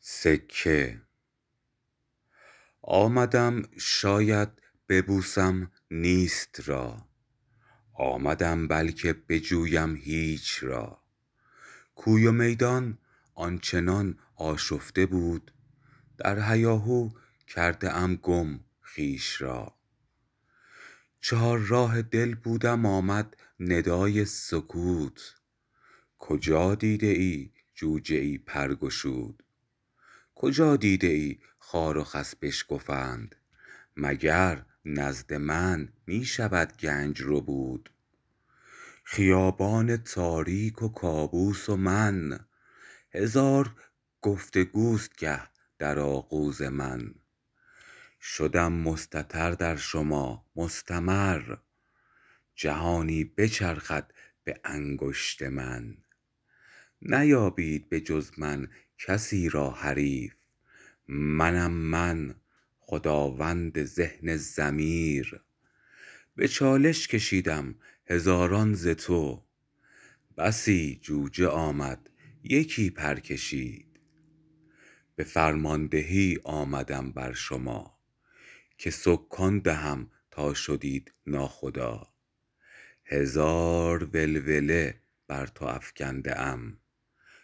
سکه. 0.00 1.00
آمدم 2.82 3.62
شاید 3.78 4.48
ببوسم 4.88 5.70
نیست 5.90 6.68
را. 6.68 7.06
آمدم 7.94 8.68
بلکه 8.68 9.12
بجویم 9.12 9.96
هیچ 9.96 10.58
را. 10.62 11.02
کوی 11.94 12.26
و 12.26 12.32
میدان 12.32 12.98
آنچنان 13.34 14.18
آشفته 14.34 15.06
بود. 15.06 15.52
در 16.18 16.52
هیاهو 16.52 17.10
کرده 17.48 17.92
ام 17.92 18.14
گم 18.14 18.60
خویش 18.82 19.42
را. 19.42 19.81
چهارراه 21.24 22.02
دل 22.02 22.34
بودم 22.34 22.86
آمد 22.86 23.36
ندای 23.60 24.24
سکوت. 24.24 25.34
کجا 26.18 26.74
دیده 26.74 27.06
ای 27.06 27.50
جوجه 27.74 28.16
ای 28.16 28.38
پر 28.38 28.74
گشود 28.74 29.42
کجا 30.34 30.76
دیده 30.76 31.06
ای 31.06 31.38
خار 31.58 31.98
و 31.98 32.04
خس 32.04 32.36
بشکفند؟ 32.36 33.34
مگر 33.96 34.64
نزد 34.84 35.34
من 35.34 35.88
می 36.06 36.24
شود 36.24 36.76
گنج 36.76 37.22
ربود؟ 37.24 37.90
خیابان 39.04 39.96
تاریک 39.96 40.82
و 40.82 40.88
کابوس 40.88 41.68
و 41.68 41.76
من 41.76 42.40
هزار 43.14 43.74
گفت 44.22 44.56
وگوست 44.56 45.16
گه 45.16 45.40
در 45.78 45.98
آغوش 45.98 46.60
من. 46.60 47.14
شدم 48.24 48.72
مستتر 48.72 49.50
در 49.50 49.76
شما 49.76 50.46
مستمر. 50.56 51.56
جهانی 52.54 53.24
بچرخد 53.24 54.12
به 54.44 54.60
انگشت 54.64 55.42
من. 55.42 55.96
نیابید 57.02 57.88
به 57.88 58.00
جز 58.00 58.30
من 58.38 58.68
کسی 58.98 59.48
را 59.48 59.70
حریف. 59.70 60.34
منم 61.08 61.70
من 61.72 62.34
خداوند 62.78 63.84
ذهن 63.84 64.36
ضمیر. 64.36 65.40
به 66.36 66.48
چالش 66.48 67.08
کشیدم 67.08 67.74
هزاران 68.06 68.74
ز 68.74 68.88
تو. 68.88 69.44
بسی 70.36 70.98
جوجه 71.02 71.48
آمد 71.48 72.10
یکی 72.44 72.90
پر 72.90 73.20
کشید. 73.20 74.00
به 75.16 75.24
فرماندهی 75.24 76.38
آمدم 76.44 77.12
بر 77.12 77.32
شما. 77.32 77.91
که 78.78 78.90
سکان 78.90 79.58
دهم 79.58 80.10
تا 80.30 80.54
شدیت 80.54 81.04
ناخدا. 81.26 82.08
هزار 83.04 84.04
ولوله 84.04 85.00
بر 85.26 85.46
تو 85.46 85.64
افکنده 85.64 86.40
ام. 86.40 86.78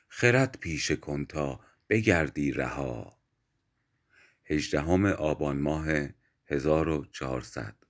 خرد 0.09 0.59
پیشه 0.61 0.97
کن 0.97 1.25
تا 1.25 1.61
بگردی 1.89 2.53
رها. 2.53 3.19
هجدهم 4.45 5.07
آبان 5.07 5.59
ماه 5.59 5.87
هزار 6.47 6.89
و 6.89 7.05
چهارصد. 7.12 7.88